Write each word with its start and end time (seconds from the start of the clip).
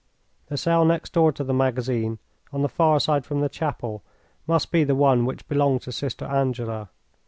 The 0.47 0.57
cell 0.57 0.83
next 0.83 1.13
door 1.13 1.31
to 1.33 1.43
the 1.43 1.53
magazine 1.53 2.17
on 2.51 2.63
the 2.63 2.67
far 2.69 2.99
side 2.99 3.23
from 3.23 3.41
the 3.41 3.49
chapel 3.49 4.01
must 4.47 4.71
be 4.71 4.83
the 4.83 4.95
one 4.95 5.25
which 5.27 5.47
belonged 5.47 5.83
to 5.83 5.91
Sister 5.91 6.25
Angela. 6.25 6.89